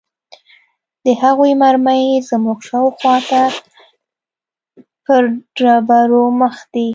د 1.03 1.05
هغوى 1.21 1.51
مرمۍ 1.61 2.05
زموږ 2.29 2.59
شاوخوا 2.67 3.15
ته 3.29 3.41
پر 5.05 5.23
ډبرو 5.57 6.23
مښتې. 6.39 6.87